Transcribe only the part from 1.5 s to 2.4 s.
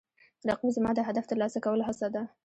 کولو هڅه ده